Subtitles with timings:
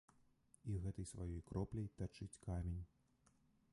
[0.71, 2.81] І гэтай сваёй кропляй тачыць камень.